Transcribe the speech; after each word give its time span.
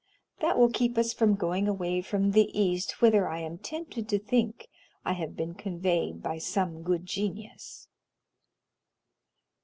That 0.39 0.57
will 0.57 0.71
keep 0.71 0.97
us 0.97 1.13
from 1.13 1.35
going 1.35 1.67
away 1.67 2.01
from 2.01 2.31
the 2.31 2.49
East 2.59 3.01
whither 3.03 3.27
I 3.29 3.41
am 3.41 3.59
tempted 3.59 4.09
to 4.09 4.17
think 4.17 4.67
I 5.05 5.13
have 5.13 5.35
been 5.35 5.53
conveyed 5.53 6.23
by 6.23 6.39
some 6.39 6.81
good 6.81 7.05
genius." 7.05 7.87